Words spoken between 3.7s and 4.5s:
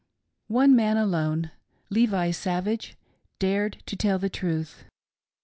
to tell the